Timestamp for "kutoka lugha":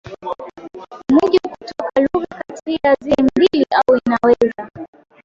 1.39-2.41